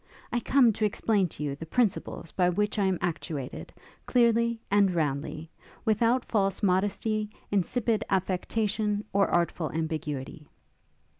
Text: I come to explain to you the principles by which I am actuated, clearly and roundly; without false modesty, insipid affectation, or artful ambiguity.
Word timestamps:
I 0.31 0.39
come 0.39 0.73
to 0.73 0.83
explain 0.83 1.27
to 1.27 1.43
you 1.43 1.55
the 1.55 1.67
principles 1.67 2.31
by 2.31 2.49
which 2.49 2.79
I 2.79 2.85
am 2.85 2.97
actuated, 3.03 3.71
clearly 4.07 4.59
and 4.71 4.89
roundly; 4.95 5.51
without 5.85 6.25
false 6.25 6.63
modesty, 6.63 7.29
insipid 7.51 8.03
affectation, 8.09 9.05
or 9.13 9.27
artful 9.27 9.71
ambiguity. 9.71 10.49